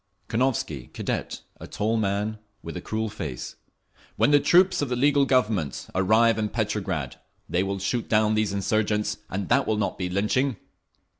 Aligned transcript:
Konovski, 0.29 0.91
Cadet, 0.93 1.43
a 1.59 1.67
tall 1.67 1.91
old 1.91 2.01
man 2.01 2.39
with 2.63 2.75
a 2.75 2.81
cruel 2.81 3.07
face: 3.07 3.57
"When 4.15 4.31
the 4.31 4.39
troops 4.39 4.81
of 4.81 4.89
the 4.89 4.95
legal 4.95 5.25
Government 5.27 5.85
arrive 5.93 6.39
in 6.39 6.49
Petrograd, 6.49 7.19
they 7.47 7.61
will 7.61 7.77
shoot 7.77 8.09
down 8.09 8.33
these 8.33 8.51
insurgents, 8.51 9.17
and 9.29 9.47
that 9.49 9.67
will 9.67 9.77
not 9.77 9.99
be 9.99 10.09
lynching!" 10.09 10.57